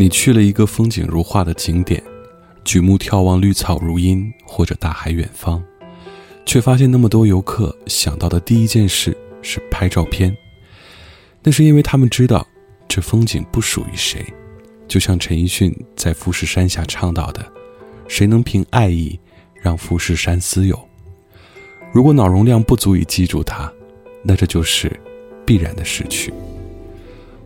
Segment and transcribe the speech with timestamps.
[0.00, 2.02] 你去了一个风景如画的景点，
[2.64, 5.62] 举目眺望绿草如茵或者大海远方，
[6.46, 10.34] 却发现那么多游客想到的第一件事是拍照片。
[11.42, 12.46] 那是因为他们知道
[12.88, 14.24] 这风景不属于谁，
[14.88, 17.44] 就像陈奕迅在富士山下唱到的
[18.08, 19.20] ：“谁能凭爱意
[19.52, 20.80] 让富士山私有？”
[21.92, 23.70] 如果脑容量不足以记住它，
[24.22, 24.98] 那这就是
[25.44, 26.32] 必然的失去。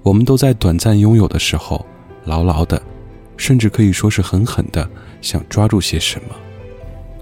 [0.05, 1.85] 我们都在短暂拥有的时候。
[2.25, 2.81] 牢牢的，
[3.37, 4.89] 甚至可以说是狠狠的
[5.21, 6.35] 想抓住些什么，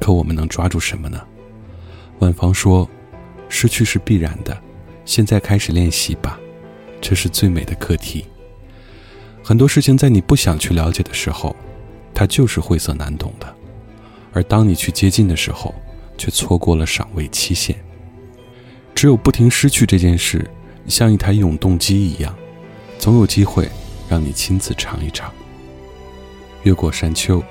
[0.01, 1.21] 可我们能抓住什么呢？
[2.19, 2.89] 万芳说
[3.49, 4.57] ：“失去是必然的，
[5.05, 6.39] 现在开始练习吧，
[7.01, 8.27] 这是最美的课题。”
[9.43, 11.57] 很多事情在你不想去了解的时候，
[12.15, 13.47] 它就是晦涩难懂的；
[14.33, 15.75] 而当你去接近的时候，
[16.17, 17.75] 却错过了赏味期限。
[18.95, 20.49] 只有不停失去这件事，
[20.87, 22.33] 像一台永动机一样，
[23.01, 23.69] 总有机会。
[24.13, 25.33] 让你亲自尝一尝。
[26.65, 27.43] 越过山丘，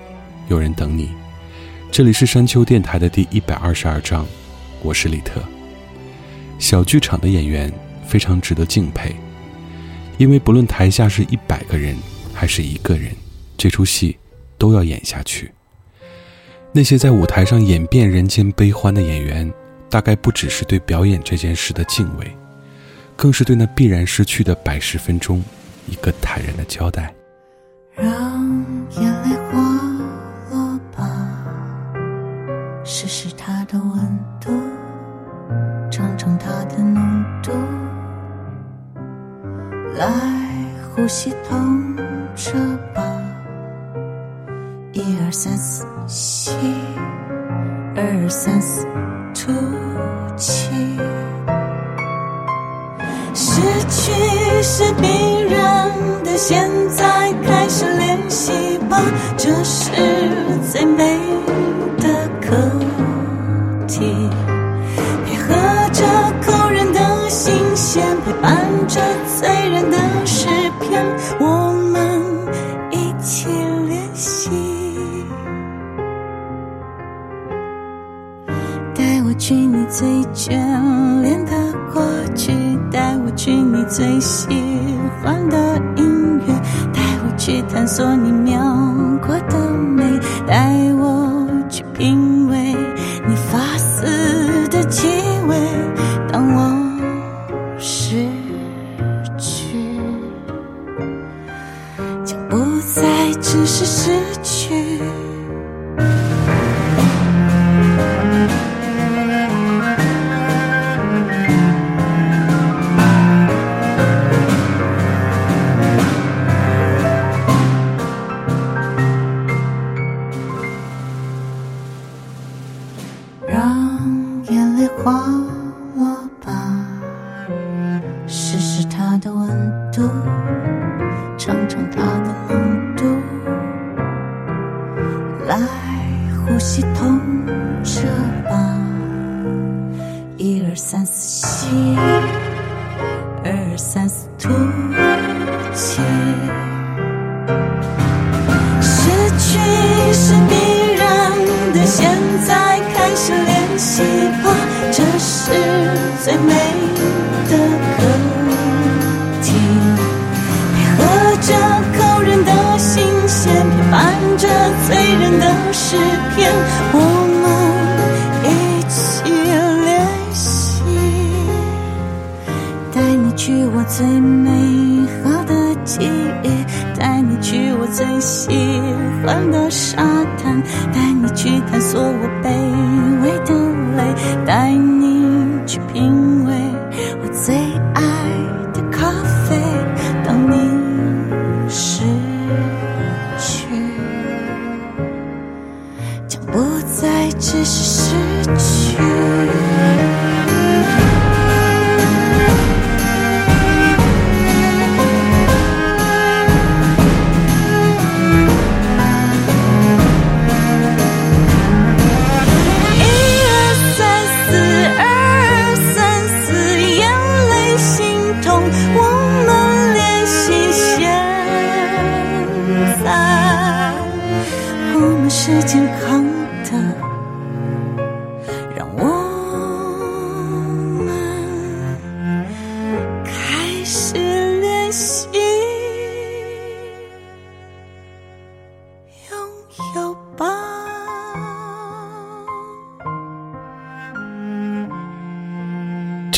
[0.48, 1.10] 有人等你。
[1.92, 4.28] 这里是山丘电台的第一百二十二章，
[4.84, 5.42] 我是李特。
[6.60, 7.74] 小剧场的演员
[8.06, 9.16] 非常值得敬佩，
[10.20, 11.98] 因为不论台下是一百个人
[12.32, 13.12] 还是一个人，
[13.58, 14.16] 这出戏
[14.60, 15.52] 都要演下去。
[16.72, 19.52] 那些在舞台上演遍人间悲欢的演员，
[19.90, 22.32] 大概不只是对表演这件事的敬畏，
[23.16, 25.44] 更是对那必然失去的百十分钟。
[25.92, 27.14] 一个坦然的交代。
[27.94, 28.08] 让
[28.92, 29.60] 眼泪滑
[30.50, 31.06] 落吧，
[32.86, 34.50] 试试它的温度，
[35.92, 37.52] 尝尝它的浓度。
[39.98, 40.08] 来
[40.96, 41.71] 呼吸痛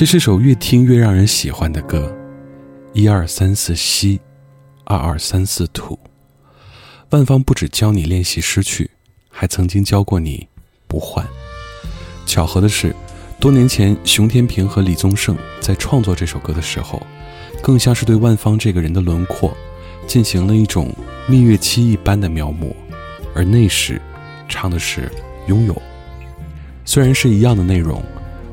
[0.04, 2.14] 这是首越听越让人喜欢的歌，
[2.92, 4.20] 一二三四吸，
[4.84, 5.98] 二二三四吐。
[7.12, 8.92] 万芳不止教你练习失去，
[9.30, 10.46] 还曾经教过你
[10.90, 11.26] 不换。
[12.26, 12.94] 巧合的是，
[13.40, 17.02] 多年前熊天平和李宗盛在创作这首歌的时候，
[17.62, 19.56] 更像是对万芳这个人的轮廓
[20.06, 20.94] 进行了一种
[21.30, 22.74] 蜜月期一般的描摹，
[23.34, 24.02] 而那时
[24.50, 25.10] 唱的是
[25.48, 25.82] 拥有。
[26.84, 28.04] 虽然是一样的内容，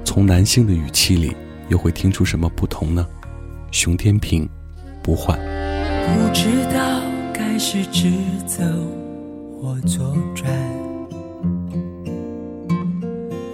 [0.05, 1.35] 从男性的语气里
[1.69, 3.07] 又会听出什么不同呢？
[3.71, 4.49] 熊天平，
[5.03, 5.39] 不换。
[5.39, 7.03] 不知道
[7.33, 8.11] 该是直
[8.47, 8.65] 走
[9.61, 10.51] 或左转，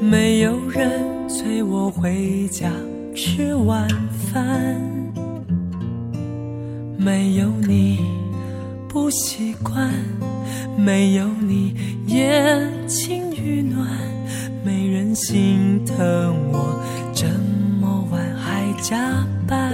[0.01, 2.73] 没有人催我回家
[3.15, 3.87] 吃晚
[4.33, 4.81] 饭，
[6.97, 7.99] 没有你
[8.89, 9.93] 不习惯，
[10.79, 11.75] 没有你
[12.07, 12.57] 也
[12.87, 13.87] 情与暖，
[14.67, 15.97] 没人心疼
[16.51, 16.83] 我
[17.15, 17.25] 这
[17.81, 19.73] 么晚还加班。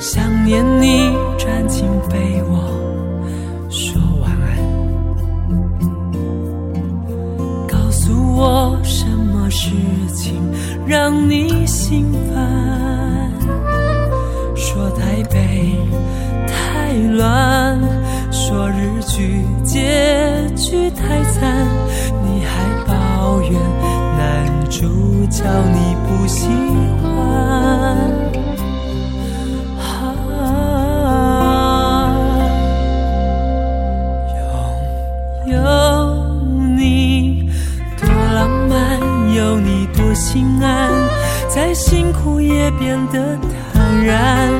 [0.00, 2.58] 想念你，钻进被窝
[3.70, 4.58] 说晚安，
[7.68, 9.70] 告诉我什么事
[10.16, 10.34] 情
[10.88, 13.30] 让你心烦。
[14.56, 15.76] 说台北
[16.48, 17.80] 太乱，
[18.32, 19.44] 说日剧
[25.34, 25.42] 叫
[25.72, 26.46] 你不喜
[27.02, 27.02] 欢。
[35.44, 35.56] 拥有
[36.76, 37.50] 你
[38.00, 40.92] 多浪漫，有你多心安，
[41.48, 43.36] 再辛苦也变得
[43.72, 44.52] 坦然。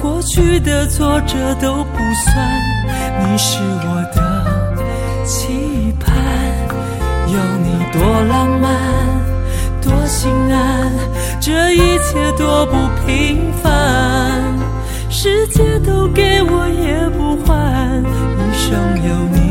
[0.00, 2.34] 过去的挫折都不算，
[3.20, 6.16] 你是我的期盼。
[7.30, 8.72] 有你多浪漫，
[10.08, 10.90] 心安，
[11.38, 12.72] 这一切多不
[13.06, 14.42] 平凡。
[15.10, 18.72] 世界都给我也不换，一生
[19.06, 19.47] 有你，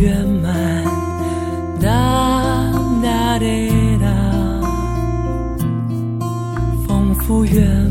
[0.00, 0.54] 圆满。
[1.78, 4.06] 哒哒滴哒，
[6.88, 7.89] 丰富圆满。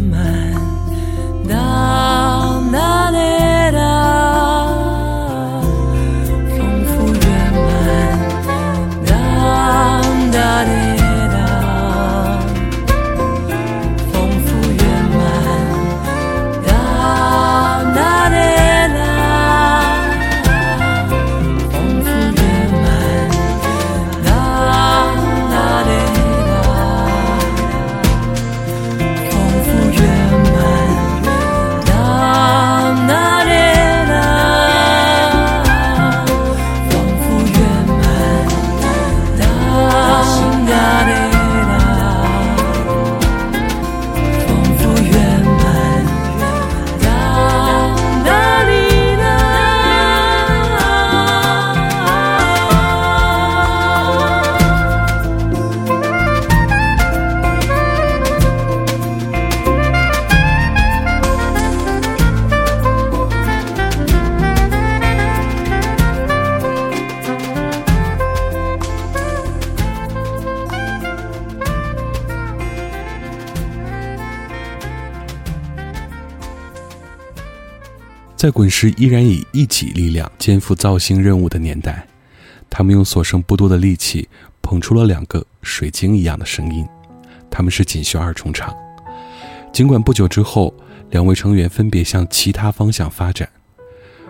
[78.39, 82.07] 在滚石依然以一己力量肩负造星任务的年代，
[82.69, 84.29] 他们用所剩不多的力气
[84.61, 86.87] 捧出了两个水晶一样的声音，
[87.51, 88.73] 他们是锦绣二重唱。
[89.73, 90.73] 尽管不久之后，
[91.09, 93.45] 两位成员分别向其他方向发展，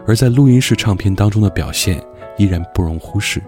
[0.08, 2.04] 而在录音室唱片当中的表现
[2.36, 3.40] 依然不容忽视。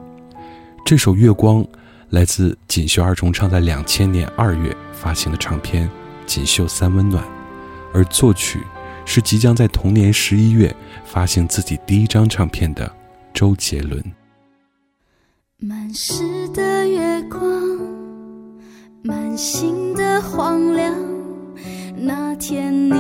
[0.86, 1.64] 这首《月光》
[2.12, 5.90] 来自锦绣二重唱在两千年二月发行的唱片
[6.28, 7.24] 《锦绣三温暖》，
[7.96, 8.60] 而作曲
[9.06, 12.92] 是即将在同年十一月发行自己第一张唱片的
[13.34, 14.04] 周杰伦。
[15.58, 17.40] 满室的月光，
[19.04, 20.96] 满心的荒凉。
[21.96, 22.96] 那天你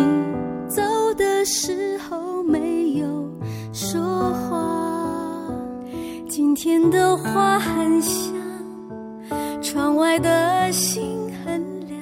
[0.70, 0.81] 走
[1.15, 3.39] 的时候没有
[3.74, 5.48] 说话，
[6.29, 8.34] 今天的花很香，
[9.62, 12.00] 窗外的星很亮，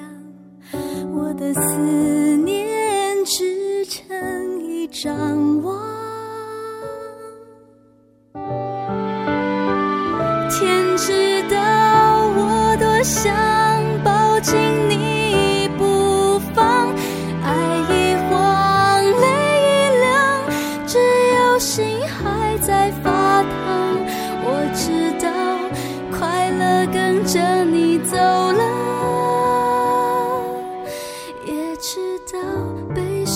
[1.14, 5.74] 我的思念只织成一张网。
[10.50, 13.32] 天知道我多想
[14.04, 14.58] 抱紧
[14.90, 15.09] 你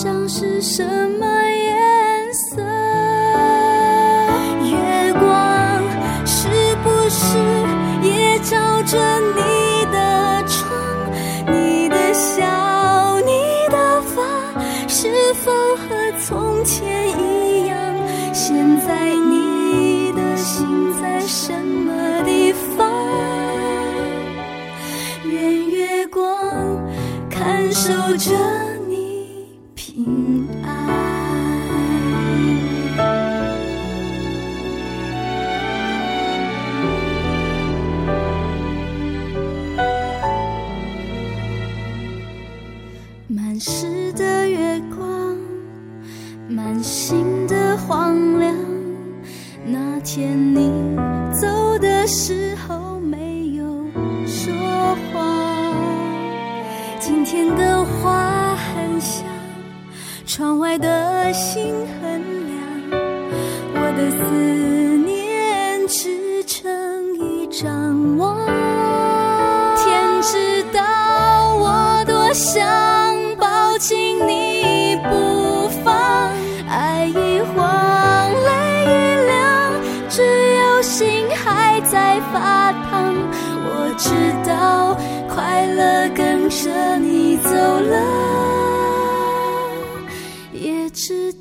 [0.05, 1.34] 想是什么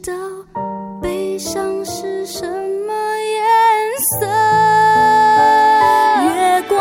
[0.06, 0.12] 到
[1.00, 3.40] 悲伤是什么颜
[4.20, 4.26] 色。
[6.26, 6.76] 月光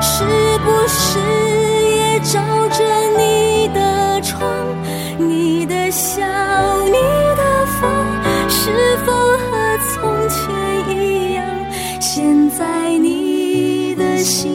[0.00, 0.24] 是
[0.64, 1.18] 不是
[1.96, 2.84] 也照着
[3.18, 4.40] 你的窗？
[5.18, 6.22] 你的笑
[6.84, 7.82] 你的风
[8.48, 10.38] 是否和从前
[10.96, 11.44] 一样
[12.00, 14.53] 现在你的心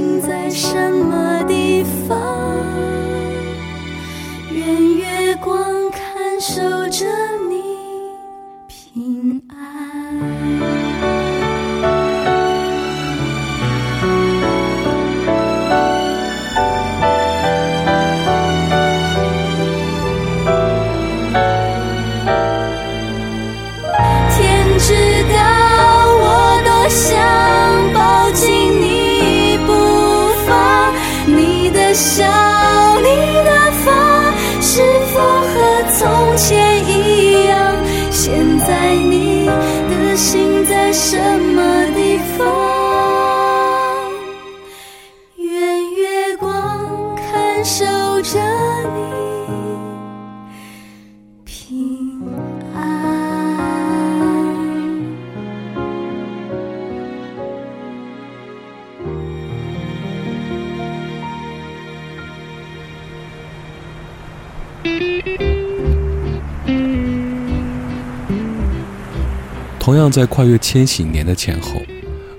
[69.90, 71.82] 同样在跨越千禧年的前后，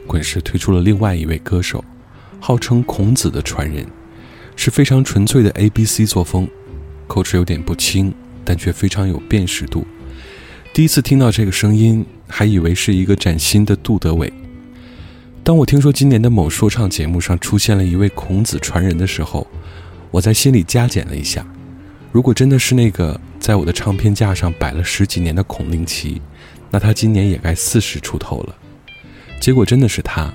[0.07, 1.85] 滚石推出了另外一位歌手，
[2.38, 3.85] 号称孔子的传人，
[4.54, 6.49] 是非常纯粹的 A B C 作风，
[7.09, 8.14] 口齿有点不清，
[8.45, 9.85] 但却非常有辨识度。
[10.73, 14.32] 第一次听到这个声音，还以为是一个崭新的杜德伟。
[15.43, 19.45] 当我听说今年的某说唱节目上出现了一位孔子传人的时候，
[20.13, 21.45] 我在心里加减了一下，
[22.13, 26.23] 如果真的是那个在我的唱片架上摆了十几年的孔令奇，
[26.71, 28.54] 那他今年也该四十出头了。
[29.41, 30.33] 结果真的是他，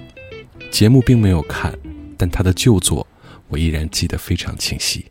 [0.69, 1.73] 节目并没有看，
[2.17, 3.07] 但他的旧作
[3.47, 5.05] 我依然记得非常清晰。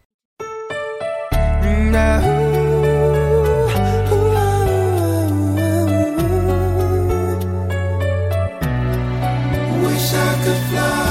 [1.90, 2.20] No.
[9.82, 11.03] 为下个 fly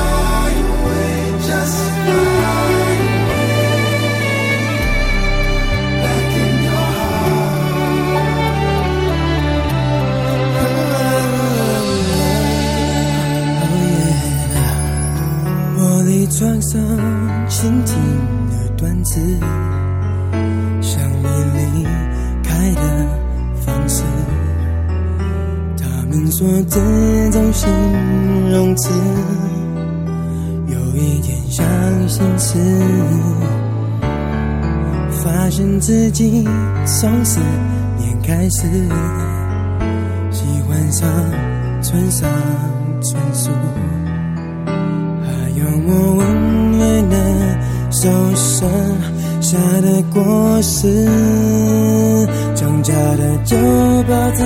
[16.24, 16.30] heart.
[16.30, 16.80] 玻璃窗上
[17.50, 17.96] 倾听
[18.50, 19.20] 的段子，
[20.82, 21.84] 像你离
[22.44, 22.82] 开的
[23.66, 24.04] 方式。
[25.78, 26.80] 他们说这
[27.32, 27.70] 种形
[28.52, 28.90] 容词
[30.68, 31.66] 有一点像
[32.08, 32.58] 心事，
[35.24, 36.48] 发现自己
[36.86, 37.40] 从十
[37.98, 38.68] 年开始
[40.32, 41.10] 喜欢上
[41.82, 42.30] 村上
[43.02, 43.50] 春树，
[45.74, 46.22] 让我温
[46.78, 47.16] 热的
[47.90, 48.70] 手上
[49.42, 50.88] 下的果实，
[52.56, 53.58] 长家的旧
[54.08, 54.44] 包子。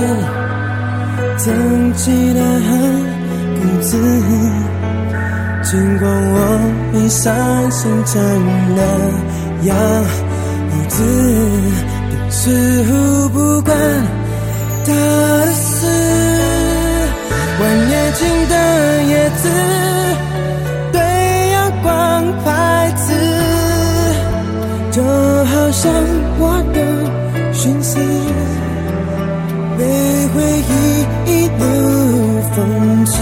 [1.36, 1.54] 整
[1.94, 2.70] 齐的很
[3.60, 3.90] 固执，
[5.62, 6.36] 尽管我
[6.94, 8.20] 已伤心成
[8.74, 8.80] 了
[9.64, 9.76] 样
[10.88, 11.04] 子，
[12.10, 13.76] 但似乎不管
[14.86, 15.86] 他的事。
[17.60, 18.54] 晚夜静的
[19.02, 19.42] 叶子
[25.78, 25.92] 好像
[26.40, 26.78] 我的
[27.54, 28.00] 心思。
[29.78, 29.84] 被
[30.34, 30.72] 回忆
[31.30, 31.62] 一路
[32.50, 32.56] 讽
[33.06, 33.14] 刺，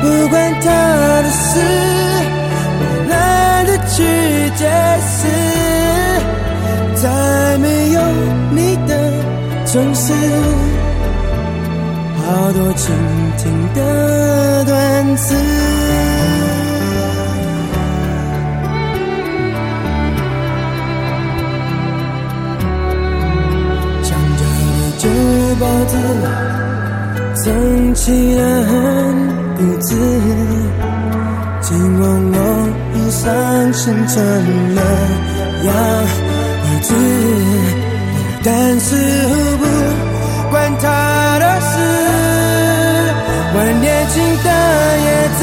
[0.00, 0.64] 不管他
[1.22, 1.58] 的事，
[2.78, 3.96] 我懒得去
[4.54, 4.62] 解
[5.10, 5.18] 释。
[6.94, 8.00] 在没有
[8.52, 8.90] 你的
[9.66, 10.12] 城市，
[12.24, 12.94] 好多倾
[13.38, 15.34] 听的段子。
[25.88, 25.92] 子，
[27.44, 28.72] 整齐的很
[29.56, 29.88] 固执。
[31.60, 32.38] 尽管我
[32.94, 33.24] 已伤
[33.72, 34.14] 心成
[34.76, 34.80] 了
[35.64, 35.68] 样
[36.82, 36.88] 子，
[38.44, 38.46] 但
[38.78, 38.94] 是
[39.58, 39.62] 不
[40.50, 40.84] 关他
[41.40, 41.72] 的事。
[43.56, 44.48] 晚年轻的
[45.06, 45.40] 叶子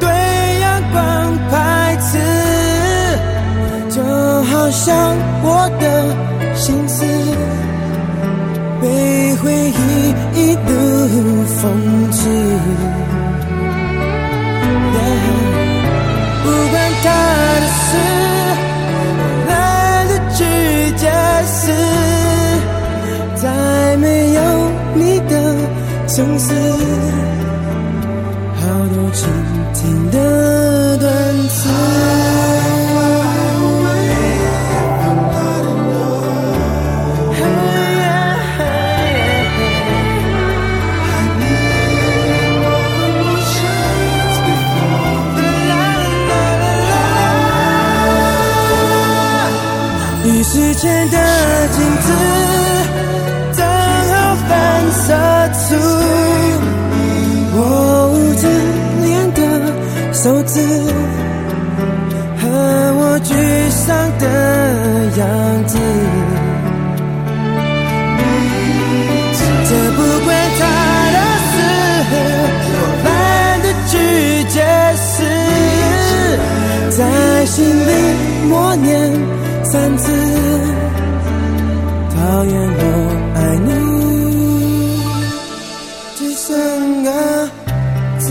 [0.00, 0.04] 对
[0.60, 0.94] 阳光
[1.50, 1.52] 排
[2.00, 2.10] 斥，
[3.90, 3.96] 就
[4.44, 5.16] 好像
[12.24, 12.30] 讽刺。
[16.42, 17.06] 不管他
[17.60, 17.88] 的事，
[19.46, 19.52] 我懒
[20.08, 20.38] 得去
[20.96, 21.04] 解
[21.46, 21.62] 释。
[23.36, 23.42] 在
[23.98, 24.40] 没有
[24.94, 25.32] 你的
[26.08, 26.48] 城市，
[64.18, 64.24] 的
[65.18, 65.22] 样
[65.66, 65.72] 子。
[69.66, 70.28] 这不关
[70.58, 70.62] 他
[71.14, 71.18] 的
[71.50, 71.52] 事，
[72.74, 73.06] 我们
[73.62, 73.92] 的句
[74.48, 74.56] 解
[74.96, 75.16] 释，
[76.90, 76.98] 在
[77.46, 77.90] 心里
[78.48, 78.84] 默念。
[79.64, 80.04] 三次
[82.14, 82.80] 讨厌我
[83.34, 83.68] 爱你，
[86.14, 86.44] 只剩
[87.02, 87.10] 个
[88.18, 88.24] 字。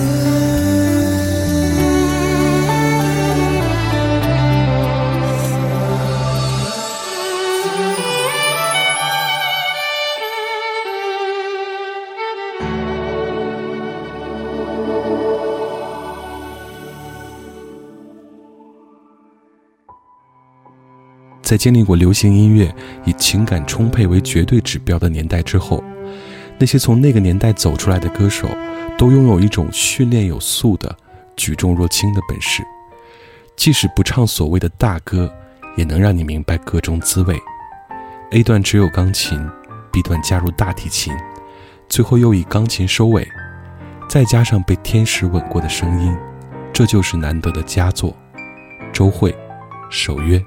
[21.53, 22.73] 在经历过流行音乐
[23.05, 25.83] 以情感充沛为绝对指标的年代之后，
[26.57, 28.49] 那些从那个年代走出来的歌手，
[28.97, 30.97] 都拥有一种训练有素的
[31.35, 32.63] 举重若轻的本事。
[33.55, 35.31] 即使不唱所谓的大歌，
[35.77, 37.39] 也能让你明白歌中滋味。
[38.31, 39.39] A 段只有钢琴
[39.91, 41.13] ，B 段加入大提琴，
[41.87, 43.27] 最后又以钢琴收尾，
[44.09, 46.17] 再加上被天使吻过的声音，
[46.73, 48.17] 这就是难得的佳作。
[48.91, 49.31] 周蕙，
[49.91, 50.43] 守约。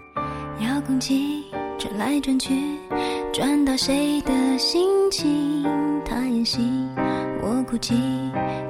[0.86, 1.42] 空气
[1.78, 2.54] 转来转去，
[3.32, 5.64] 转到谁的心情？
[6.04, 6.60] 他演戏，
[7.42, 7.94] 我哭泣，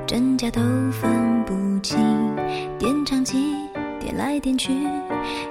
[0.07, 1.53] 真假都分不
[1.83, 1.99] 清。
[2.79, 3.55] 点唱机
[4.01, 4.73] 点来点去，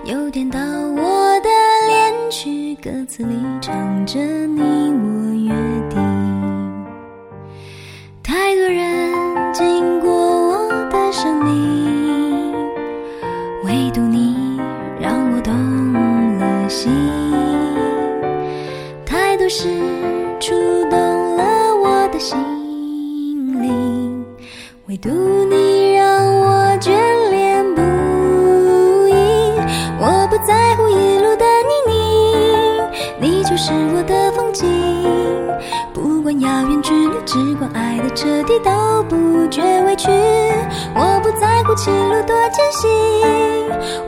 [0.06, 1.50] 又点到我的
[1.88, 5.54] 恋曲，歌词里唱着你我约
[5.92, 6.86] 定。
[8.24, 11.85] 太多人经过我的生命，
[16.70, 16.92] 心。
[19.06, 19.68] 太多事
[20.40, 20.54] 触
[20.90, 20.98] 动
[21.36, 21.44] 了
[21.84, 22.38] 我的心
[23.62, 24.26] 灵，
[24.88, 25.10] 唯独
[25.46, 26.90] 你让我眷
[27.30, 27.82] 恋不
[29.08, 29.14] 已。
[30.00, 34.66] 我不在乎一路的泥泞，你就是我的风景。
[35.94, 40.10] 不管遥远距离，只管爱的彻底，都不觉委屈。
[40.94, 42.90] 我不在乎情路多艰辛，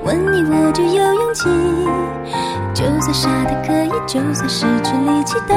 [0.03, 1.47] 吻你我就有勇气。
[2.77, 5.55] 就算傻的可以，就算失去力气，都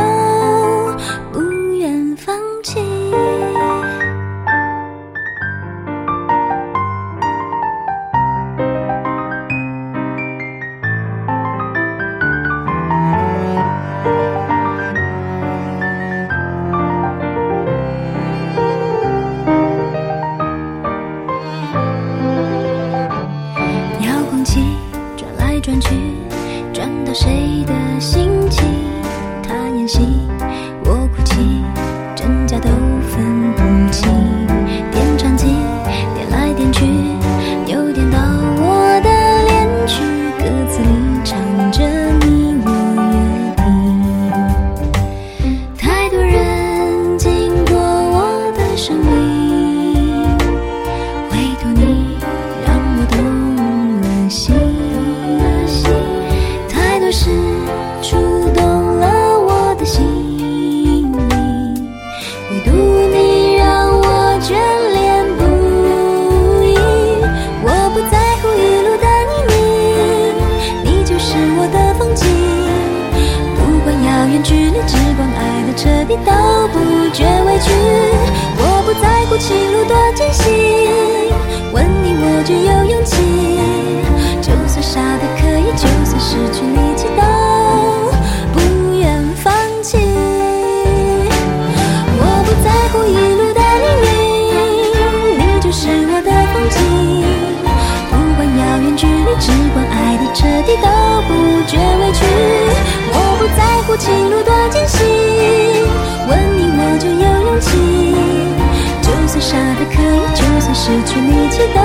[110.90, 111.80] 失去力气，都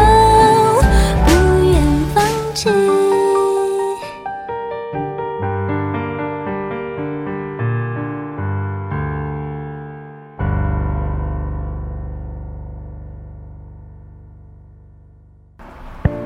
[1.26, 1.80] 不愿
[2.12, 2.24] 放
[2.56, 2.72] 弃。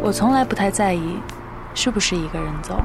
[0.01, 1.19] 我从来不太在意
[1.75, 2.81] 是不是一个人走，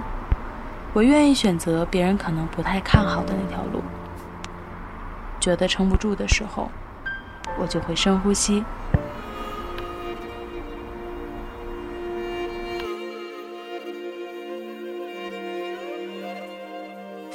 [0.92, 3.80] 我愿意选择别人可能不太看好的那条路。
[5.38, 6.68] 觉得撑不住的时候，
[7.60, 8.64] 我就会深呼吸。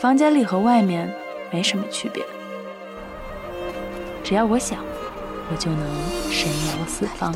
[0.02, 1.14] 房间里和外面
[1.52, 2.24] 没什么区别。
[4.24, 4.80] 只要我想，
[5.52, 5.86] 我就能
[6.32, 7.34] 神游四方。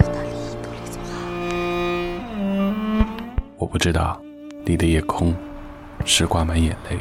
[3.58, 4.21] 我不知道
[4.63, 5.36] 你的夜空
[6.06, 6.97] 是挂满眼泪，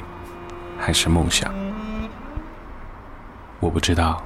[0.81, 1.55] 还是梦想。
[3.61, 4.20] 我不知道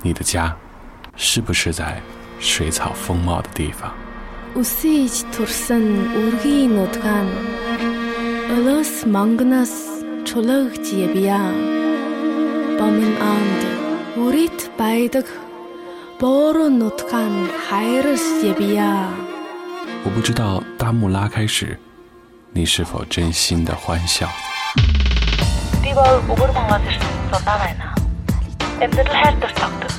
[0.00, 0.56] 你的家
[1.14, 2.00] 是不是在
[2.38, 3.92] 水草丰茂的地方。
[10.19, 11.39] Үсэж турсан үргийн нутгаан Өлөөс мангнаас чулуугч явъя.
[12.79, 13.61] Бомын анд
[14.17, 15.27] үрит байдаг
[16.19, 19.09] боору нутгаан хайрс явъя.
[20.03, 21.79] 我不知道大幕拉开时，
[22.53, 24.27] 你是否真心的欢笑。
[25.81, 27.95] Би бол өвөр монгол ирсэн судаа байна.
[28.81, 29.91] Амьдрал хайр туртагдаг.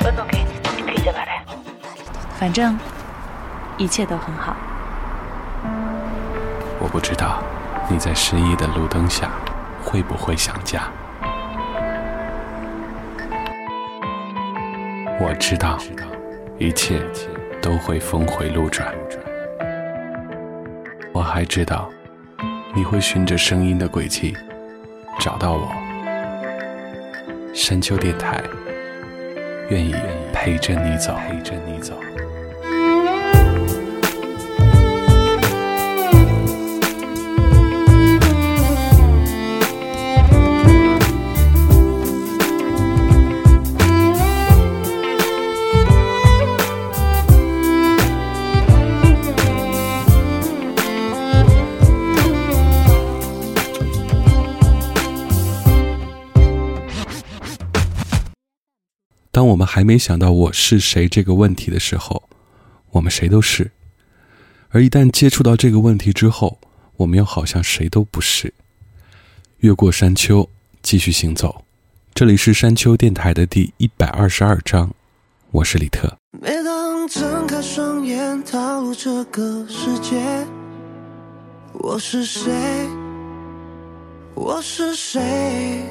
[0.00, 0.48] Өнөөгийн
[0.80, 1.40] итгэж байгаарай.
[2.38, 2.78] 反正
[3.76, 4.56] 一切都很好。
[6.80, 7.42] 我不知道
[7.88, 9.30] 你在失意的路灯下
[9.89, 10.83] 会不会想家。
[15.19, 15.79] 我知道
[16.59, 17.01] 一切
[17.59, 18.93] 都会峰回路转。
[21.11, 21.89] 我还知道
[22.75, 24.37] 你会循着声音的轨迹
[25.19, 25.67] 找到我。
[27.51, 28.43] 山丘电台
[29.71, 29.95] 愿意
[30.31, 31.95] 陪着你走，陪着你走。
[59.39, 62.23] 当我们还没想到我是谁这个问题的时候，
[62.89, 63.69] 我们谁都是；
[64.67, 66.59] 而一旦接触到这个问题之后，
[66.97, 68.53] 我们又好像谁都不是。
[69.59, 70.49] 越过山丘，
[70.81, 71.63] 继续行走。
[72.13, 74.93] 这里是山丘电台的第一百二十二章，
[75.51, 76.17] 我是李特。
[76.41, 80.45] 每当睁开双眼，踏入这个世界，
[81.71, 82.51] 我是谁？
[84.35, 85.85] 我是谁？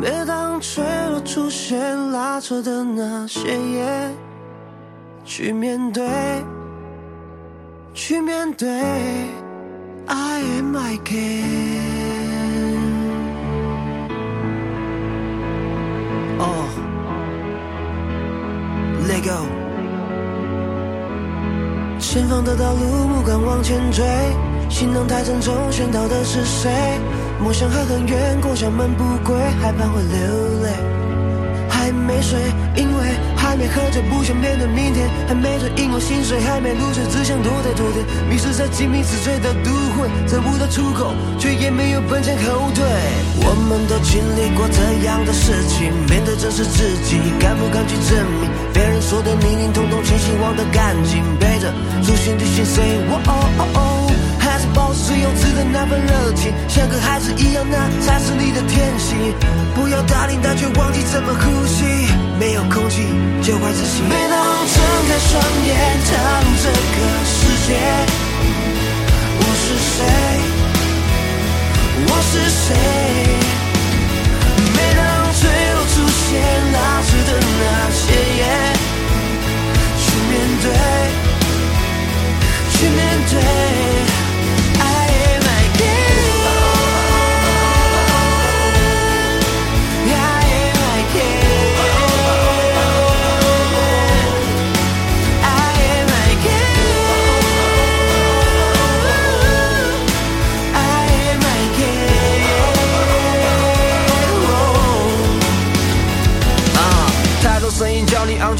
[0.00, 4.10] 每当脆弱出现拉扯的那些夜，
[5.24, 6.04] 去面对，
[7.94, 8.68] 去面对
[10.06, 11.62] ，I am I can。
[16.38, 16.68] 哦
[19.08, 19.46] ，Let go。
[21.98, 24.04] 前方的道路，不敢往前追，
[24.68, 26.70] 行囊太沉重，选到的是谁？
[27.42, 30.70] 梦想还很远，过校门不归，害怕会流泪。
[31.68, 32.38] 还没睡，
[32.76, 35.10] 因为还没喝醉，不想面对明天。
[35.26, 38.06] 还没醉，因为心碎，还没入睡，只想躲在昨天。
[38.30, 42.84] 迷失在鸡鸣死罪的都会，找不到出口，却也没有本钱后退。
[43.42, 48.48] 我们都经历过这样的事情，面对真实自己，敢不敢去证明？
[48.72, 51.74] 别人说的命令，统统清醒，忘得干净，背着
[52.06, 52.84] 初心的心碎。
[53.10, 54.11] 哦哦哦。
[54.74, 59.34] 保持幼稚的那份热情，像个孩子一样，那才是你的天性。
[59.74, 61.84] 不要大领大却忘记怎么呼吸，
[62.38, 63.02] 没有空气
[63.42, 64.02] 就会窒息。
[64.08, 65.70] 每当睁开双眼，
[66.08, 67.70] 踏入这个世界，
[69.38, 69.98] 我是谁？
[72.08, 72.66] 我是谁？
[74.74, 75.00] 每当
[75.40, 75.42] 坠
[75.74, 76.28] 落出现
[76.72, 77.30] 拉扯的
[77.60, 78.00] 那些
[78.38, 78.40] 夜，
[79.98, 80.32] 去面
[80.62, 80.66] 对，
[82.72, 84.01] 去面对。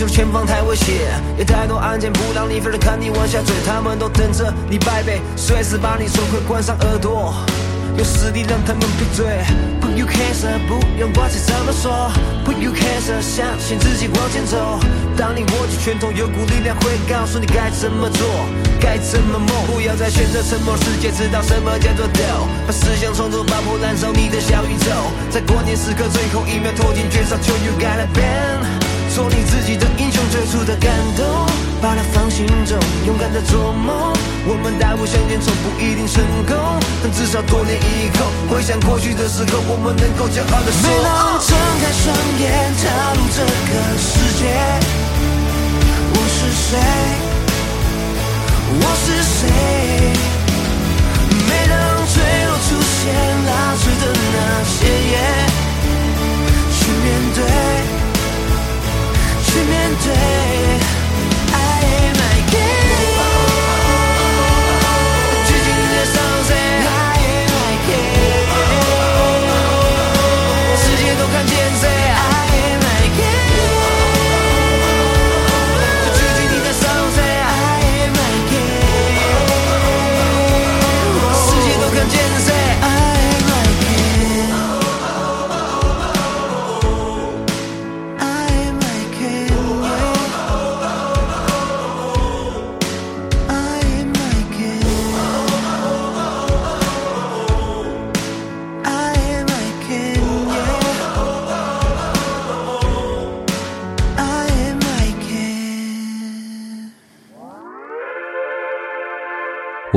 [0.08, 0.96] 前方太危险，
[1.38, 7.34] 有太多案件不让你分的看你往下坠，他们都等着你败北，随时把你손快关上耳朵，
[7.96, 9.26] 用实力让他们闭嘴。
[9.80, 12.10] Put you cancer，不用管谁怎么说
[12.44, 14.78] ，Put you cancer，相信自己往前走。
[15.16, 18.26] 当你握紧拳头，有股力量会告诉你该怎么做，
[18.80, 19.48] 该怎么梦。
[19.66, 22.20] 不要再选择沉默，世界知道什么叫做斗。
[22.66, 24.90] 把思想冲突，爆破燃烧你的小宇宙，
[25.30, 28.81] 在关键时刻最后一秒拖进绝招，就 You gotta bend。
[29.14, 31.26] 做你自己的英雄，最初的感动，
[31.82, 34.10] 把它放心中，勇敢的做梦。
[34.48, 36.56] 我们大步向前从，不一定成功，
[37.02, 40.88] 但至少多年以后，回想过去的时候，我们能够骄傲的说。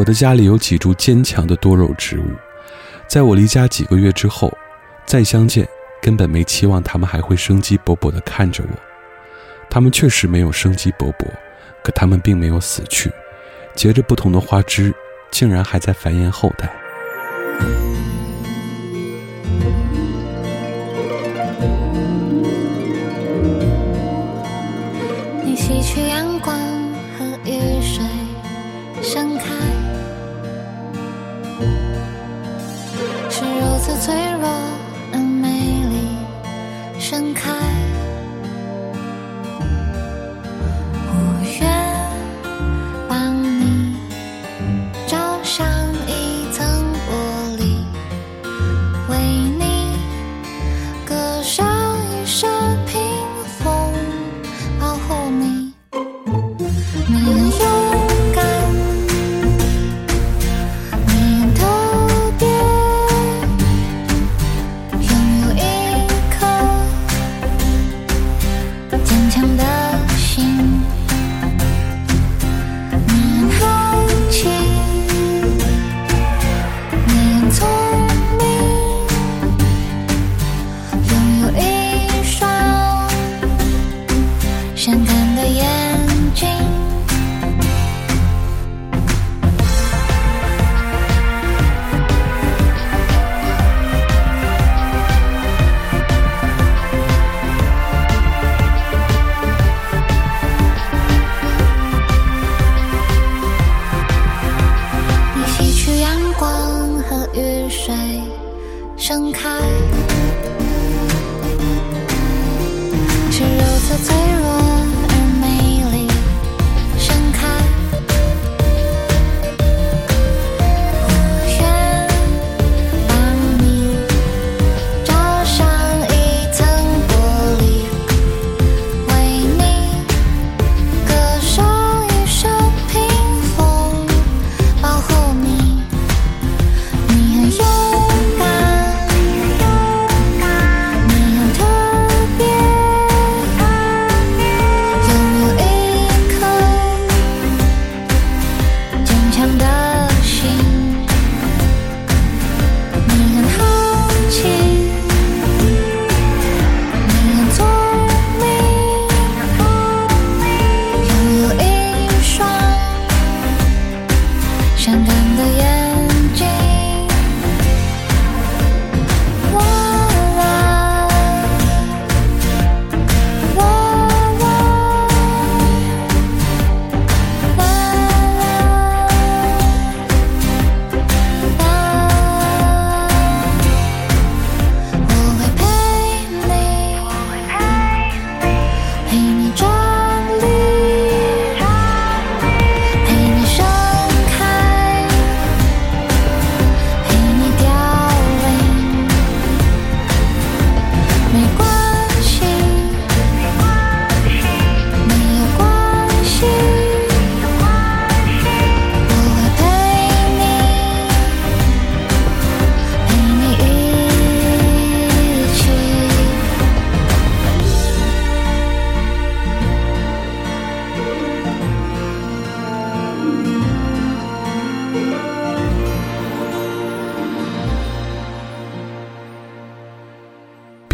[0.06, 2.26] 我的家里有几株坚强的多肉植物，
[3.08, 4.56] 在我离家几个月之后，
[5.04, 5.68] 再相见，
[6.00, 8.78] 根本没期望它们还会生机勃勃地看着我。
[9.68, 11.26] 它们确实没有生机勃勃，
[11.84, 13.12] 可它们并没有死去，
[13.74, 14.94] 结着不同的花枝，
[15.32, 16.72] 竟然还在繁衍后代。
[25.44, 26.56] 你吸取阳光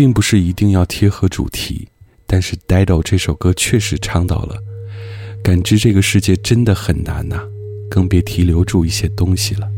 [0.02, 1.88] 并不是一定要贴合主题，
[2.26, 4.58] 但是《Dido》这首歌确实倡导了，
[5.44, 7.40] 感知这个世界真的很难呐，
[7.88, 9.70] 更别提留住一些东西了。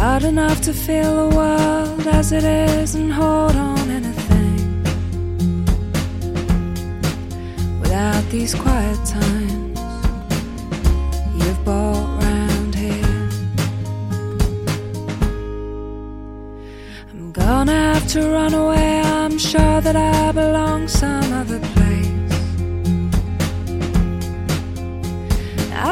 [0.00, 4.82] Hard enough to feel the world as it is and hold on anything
[7.82, 9.78] without these quiet times
[11.36, 13.28] you've bought round here.
[17.12, 21.79] I'm gonna have to run away, I'm sure that I belong some other place.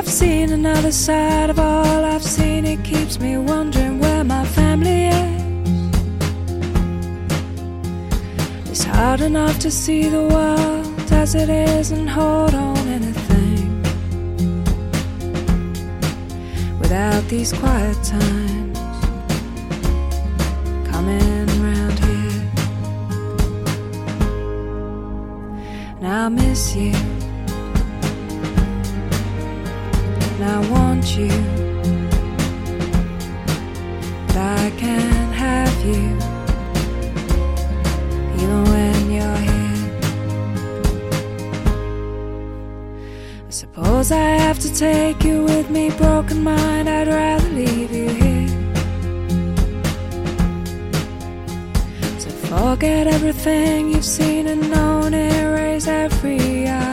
[0.09, 5.42] Seen another side of all I've seen, it keeps me wondering where my family is.
[8.70, 13.82] It's hard enough to see the world as it is and hold on anything
[16.78, 18.78] without these quiet times
[20.88, 22.50] coming around here.
[25.98, 26.94] And I miss you,
[34.26, 36.18] but I can't have you,
[38.36, 40.00] even when you're here.
[43.46, 46.90] I suppose I have to take you with me, broken mind.
[46.90, 48.48] I'd rather leave you here.
[52.20, 56.88] To forget everything you've seen and known, erase every idea.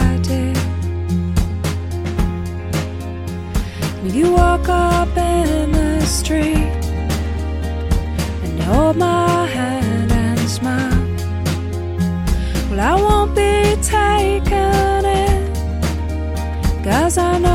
[8.96, 11.06] My hand and smile,
[12.70, 15.54] well, I won't be taken in.
[16.84, 17.55] Cause I know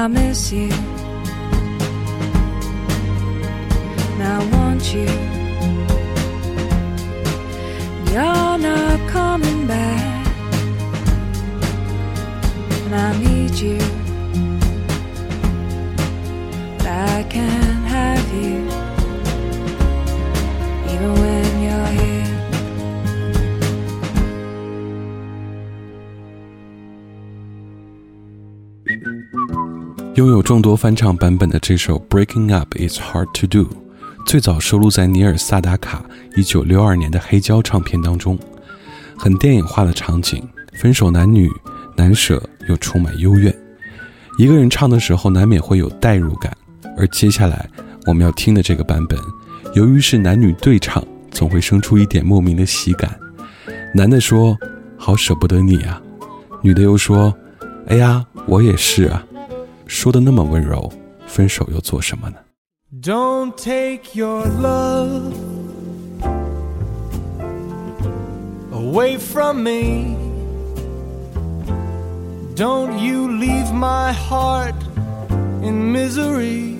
[0.00, 0.70] I miss you,
[4.12, 5.27] and I want you.
[30.48, 33.64] 众多翻唱版本的这首《Breaking Up Is Hard to Do》，
[34.24, 36.02] 最早收录在尼尔·萨达卡
[36.36, 38.38] 1962年的黑胶唱片当中，
[39.14, 40.42] 很电影化的场景，
[40.72, 41.50] 分手男女
[41.94, 43.54] 难舍又充满幽怨。
[44.38, 46.50] 一个人唱的时候，难免会有代入感。
[46.96, 47.68] 而接下来
[48.06, 49.18] 我们要听的这个版本，
[49.74, 53.14] 由于是男女对唱，总会生出一点莫名的喜感。
[53.94, 54.56] 男的说
[54.96, 56.00] ：“好舍不得你啊。”
[56.64, 57.34] 女的又说
[57.88, 59.22] ：“哎呀，我也是啊。”
[59.87, 60.91] 说的那么温柔，
[61.27, 62.37] 分手又做什么呢？
[63.01, 65.33] Don't take your love
[68.71, 70.15] away from me.
[72.55, 74.75] Don't you leave my heart
[75.63, 76.77] in misery.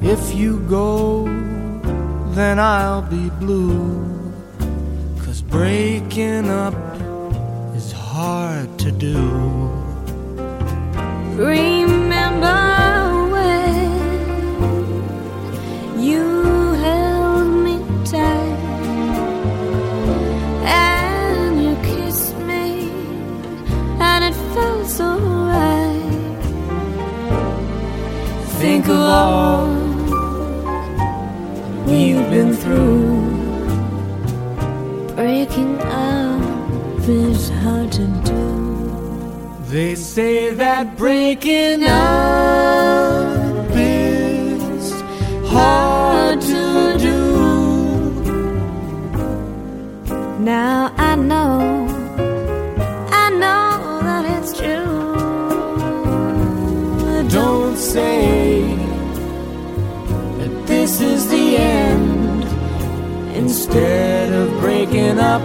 [0.00, 1.26] If you go,
[2.34, 4.02] then I'll be blue.
[5.24, 7.07] Cause breaking up is
[8.19, 9.17] hard to do.
[11.53, 12.61] Remember
[13.33, 14.03] when
[16.09, 16.25] you
[16.85, 18.59] held me tight
[20.65, 22.65] and you kissed me,
[24.11, 25.09] and it felt so
[25.53, 26.41] right.
[28.59, 29.67] Think of all
[31.87, 33.07] we've been through.
[35.15, 36.18] Breaking up
[37.09, 38.39] is hard to do.
[39.69, 45.01] They say that breaking up is
[45.47, 47.19] hard to do.
[50.39, 51.87] Now I know,
[53.23, 55.03] I know that it's true.
[57.29, 58.61] Don't say
[60.39, 62.43] that this is the end.
[63.35, 65.41] Instead of breaking up,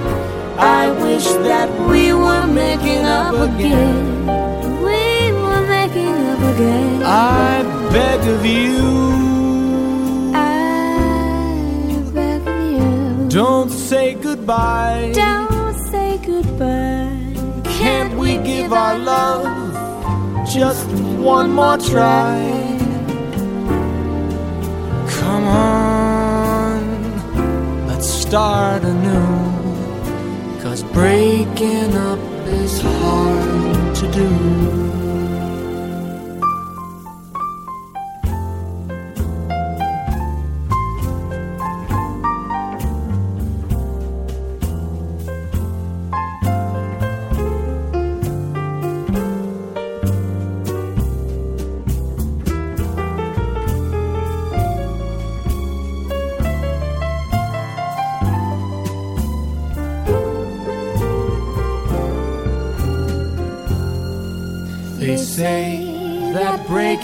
[0.58, 4.26] I wish that we were making up again.
[4.82, 7.02] We were making up again.
[7.02, 13.28] I beg of you, I beg of you.
[13.28, 15.12] don't say goodbye.
[15.14, 17.20] Don't say goodbye.
[17.64, 19.44] Can't we give our love
[20.52, 20.86] just
[21.18, 22.38] one more try?
[25.08, 26.80] Come on,
[27.88, 29.53] let's start anew.
[30.74, 32.18] Cause breaking up
[32.48, 35.13] is hard to do.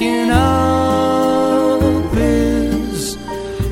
[0.00, 3.16] Breaking up is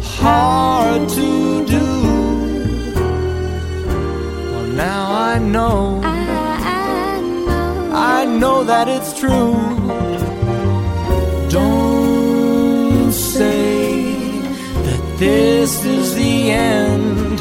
[0.05, 1.87] hard to do.
[4.51, 6.01] Well, now I know,
[7.95, 9.55] I know that it's true.
[11.49, 14.03] Don't say
[14.87, 17.41] that this is the end.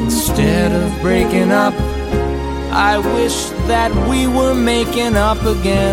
[0.00, 1.74] Instead of breaking up,
[2.72, 3.36] I wish
[3.68, 5.85] that we were making up again.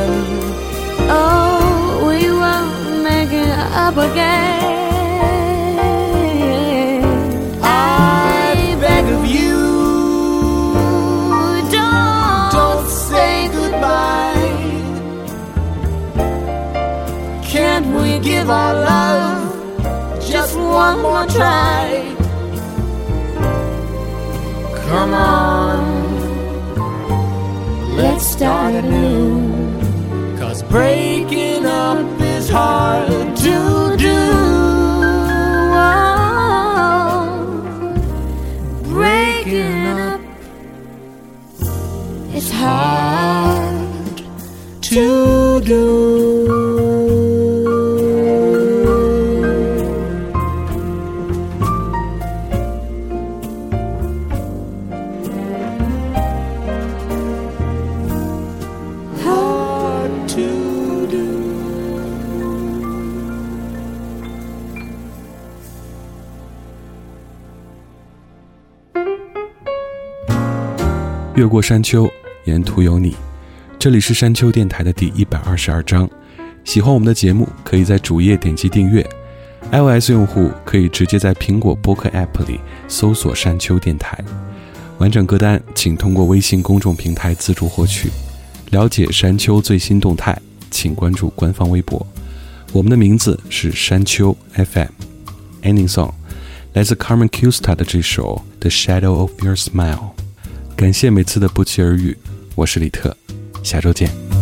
[27.95, 30.37] Let's start anew.
[30.37, 33.72] Cause breaking up is hard to
[71.43, 72.09] 越过山丘，
[72.45, 73.17] 沿途有你。
[73.77, 76.09] 这里是山丘电台的第一百二十二章。
[76.63, 79.05] 喜欢我们的节目，可以在主页点击订阅。
[79.69, 84.17] iOS 用户可以直接在苹果播客 App 里搜索“山丘电台”。
[84.99, 88.09] 完整歌单请通过微信公众平台自助获取。
[88.69, 90.39] 了解山丘最新动态，
[90.71, 92.07] 请关注官方微博。
[92.71, 94.87] 我们的名字是山丘 FM。
[95.63, 96.13] Ending song
[96.71, 99.97] 来自 Carmen Custa 的这首《The Shadow of Your Smile》。
[100.75, 102.17] 感谢每次的不期而遇，
[102.55, 103.15] 我是李特，
[103.63, 104.32] 下周见。